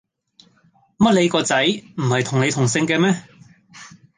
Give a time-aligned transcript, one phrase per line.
[0.97, 3.23] 乜你個仔唔係同你同姓嘅咩